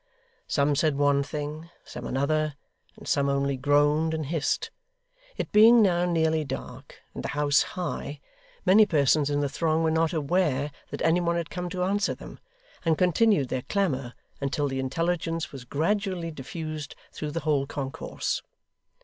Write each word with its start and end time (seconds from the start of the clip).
Some 0.47 0.75
said 0.75 0.97
one 0.97 1.21
thing, 1.21 1.69
some 1.85 2.07
another, 2.07 2.55
and 2.97 3.07
some 3.07 3.29
only 3.29 3.55
groaned 3.55 4.15
and 4.15 4.25
hissed. 4.25 4.71
It 5.37 5.51
being 5.51 5.83
now 5.83 6.05
nearly 6.05 6.43
dark, 6.43 6.97
and 7.13 7.23
the 7.23 7.27
house 7.37 7.61
high, 7.77 8.19
many 8.65 8.87
persons 8.87 9.29
in 9.29 9.41
the 9.41 9.47
throng 9.47 9.83
were 9.83 9.91
not 9.91 10.11
aware 10.11 10.71
that 10.89 11.03
any 11.03 11.21
one 11.21 11.35
had 11.35 11.51
come 11.51 11.69
to 11.69 11.83
answer 11.83 12.15
them, 12.15 12.39
and 12.83 12.97
continued 12.97 13.49
their 13.49 13.61
clamour 13.61 14.15
until 14.39 14.67
the 14.67 14.79
intelligence 14.79 15.51
was 15.51 15.65
gradually 15.65 16.31
diffused 16.31 16.95
through 17.13 17.29
the 17.29 17.41
whole 17.41 17.67
concourse. 17.67 18.41